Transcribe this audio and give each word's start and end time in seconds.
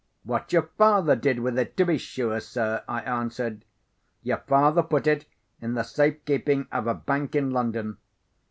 "What 0.23 0.51
your 0.51 0.63
father 0.79 1.15
did 1.15 1.41
with 1.41 1.59
it, 1.59 1.77
to 1.77 1.85
be 1.85 1.99
sure, 1.99 2.39
sir!" 2.39 2.83
I 2.87 3.01
answered. 3.01 3.63
"Your 4.23 4.37
father 4.39 4.81
put 4.81 5.05
it 5.05 5.27
in 5.61 5.75
the 5.75 5.83
safe 5.83 6.25
keeping 6.25 6.67
of 6.71 6.87
a 6.87 6.95
bank 6.95 7.35
in 7.35 7.51
London. 7.51 7.97